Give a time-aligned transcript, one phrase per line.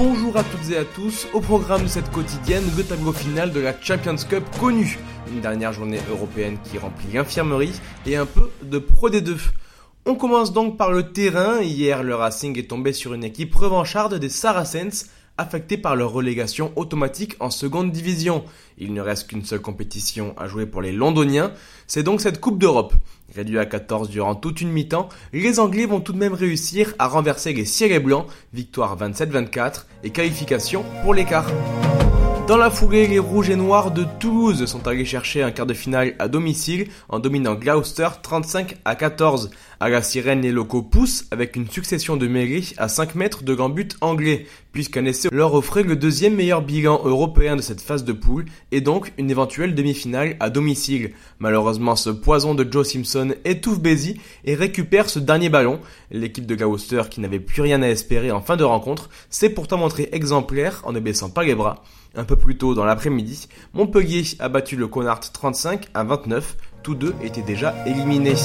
[0.00, 3.58] Bonjour à toutes et à tous, au programme de cette quotidienne, le tableau final de
[3.58, 4.96] la Champions Cup connue.
[5.28, 7.72] Une dernière journée européenne qui remplit l'infirmerie
[8.06, 9.36] et un peu de Pro D2.
[10.06, 11.62] On commence donc par le terrain.
[11.62, 16.72] Hier, le Racing est tombé sur une équipe revancharde des Saracens affectés par leur relégation
[16.76, 18.44] automatique en seconde division.
[18.76, 21.52] Il ne reste qu'une seule compétition à jouer pour les Londoniens,
[21.86, 22.92] c'est donc cette Coupe d'Europe.
[23.34, 27.08] Réduit à 14 durant toute une mi-temps, les Anglais vont tout de même réussir à
[27.08, 31.46] renverser les Ciel et Blancs, victoire 27-24 et qualification pour l'écart.
[32.48, 35.74] Dans la foulée, les Rouges et Noirs de Toulouse sont allés chercher un quart de
[35.74, 39.50] finale à domicile en dominant Gloucester 35 à 14.
[39.80, 43.52] À la sirène, les locaux poussent avec une succession de mêlées à 5 mètres de
[43.52, 48.04] grands buts anglais, puisqu'un essai leur offrait le deuxième meilleur bilan européen de cette phase
[48.04, 51.12] de poule et donc une éventuelle demi-finale à domicile.
[51.40, 55.80] Malheureusement, ce poison de Joe Simpson étouffe Bézi et récupère ce dernier ballon.
[56.10, 59.76] L'équipe de Gloucester, qui n'avait plus rien à espérer en fin de rencontre, s'est pourtant
[59.76, 61.84] montrée exemplaire en ne baissant pas les bras.
[62.14, 66.56] Un peu plus tôt dans l'après-midi, Montpellier a battu le Connard 35 à 29.
[66.82, 68.36] Tous deux étaient déjà éliminés.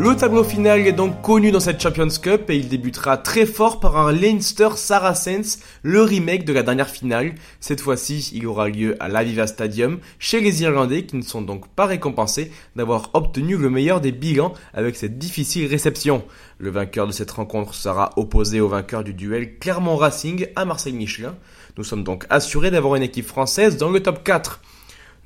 [0.00, 3.80] Le tableau final est donc connu dans cette Champions Cup et il débutera très fort
[3.80, 7.34] par un Leinster Saracens, le remake de la dernière finale.
[7.58, 11.66] Cette fois-ci, il aura lieu à l'Aviva Stadium chez les Irlandais qui ne sont donc
[11.66, 16.22] pas récompensés d'avoir obtenu le meilleur des bilans avec cette difficile réception.
[16.58, 20.92] Le vainqueur de cette rencontre sera opposé au vainqueur du duel Clermont Racing à Marseille
[20.92, 21.34] Michelin.
[21.76, 24.60] Nous sommes donc assurés d'avoir une équipe française dans le top 4.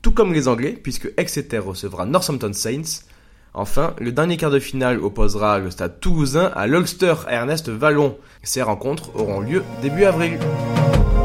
[0.01, 3.12] Tout comme les Anglais, puisque Exeter recevra Northampton Saints.
[3.55, 8.17] Enfin, le dernier quart de finale opposera le stade toulousain à l'Ulster Ernest Vallon.
[8.43, 10.39] Ces rencontres auront lieu début avril.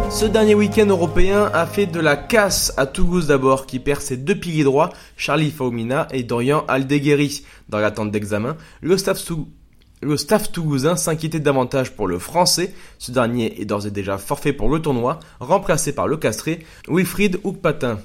[0.10, 4.18] Ce dernier week-end européen a fait de la casse à Toulouse d'abord, qui perd ses
[4.18, 7.44] deux piliers droits, Charlie Faumina et Dorian Aldeguerri.
[7.70, 12.74] Dans l'attente d'examen, le staff, toulousain s'inquiétait davantage pour le français.
[13.00, 17.40] Ce dernier est d'ores et déjà forfait pour le tournoi, remplacé par le castré Wilfried
[17.46, 18.00] Oukpatin.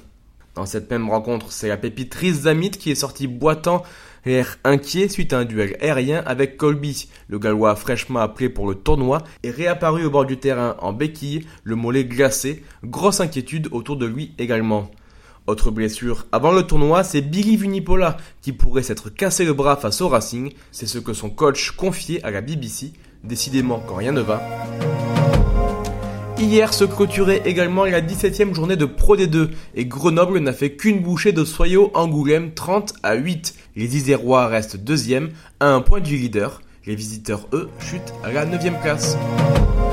[0.55, 3.83] Dans cette même rencontre, c'est la pépite Riz Zamit qui est sorti boitant
[4.25, 7.09] l'air inquiet suite à un duel aérien avec Colby.
[7.27, 11.47] Le Gallois fraîchement appelé pour le tournoi est réapparu au bord du terrain en béquille,
[11.63, 14.91] le mollet glacé, grosse inquiétude autour de lui également.
[15.45, 19.99] Autre blessure avant le tournoi, c'est Billy Vunipola qui pourrait s'être cassé le bras face
[20.01, 20.53] au Racing.
[20.71, 22.93] C'est ce que son coach confiait à la BBC.
[23.23, 24.41] Décidément, quand rien ne va.
[26.43, 30.99] Hier se clôturait également la 17e journée de Pro D2 et Grenoble n'a fait qu'une
[30.99, 33.55] bouchée de Soyaux Angoulême 30 à 8.
[33.77, 35.29] Les Isérois restent deuxième
[35.61, 36.61] à un point du leader.
[36.85, 39.17] Les visiteurs, eux, chutent à la 9 place.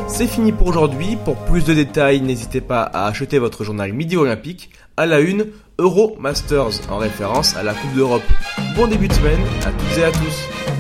[0.09, 1.17] C'est fini pour aujourd'hui.
[1.25, 5.47] Pour plus de détails, n'hésitez pas à acheter votre journal Midi Olympique à la une
[5.79, 8.25] Euro Masters en référence à la Coupe d'Europe.
[8.75, 10.80] Bon début de semaine à toutes et à tous.